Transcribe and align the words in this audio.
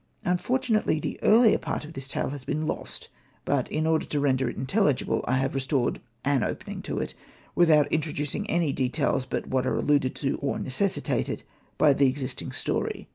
Unfortunately 0.25 0.99
the 0.99 1.19
earlier 1.21 1.59
part 1.59 1.85
of 1.85 1.93
this 1.93 2.07
tale 2.07 2.29
has 2.29 2.43
been 2.43 2.65
lost; 2.65 3.07
but 3.45 3.71
in 3.71 3.85
order 3.85 4.03
to 4.07 4.19
render 4.19 4.49
it 4.49 4.57
intelligible 4.57 5.23
I 5.27 5.33
have 5.33 5.53
restored 5.53 6.01
an 6.25 6.41
opening 6.43 6.81
to 6.89 6.97
it, 6.97 7.13
without 7.53 7.85
introducing 7.91 8.49
any 8.49 8.73
details 8.73 9.27
but 9.27 9.49
what 9.49 9.67
are 9.67 9.77
alluded 9.77 10.15
to, 10.15 10.37
or 10.37 10.57
necessitated, 10.57 11.43
by 11.77 11.93
the 11.93 12.07
existing 12.07 12.51
story. 12.51 13.09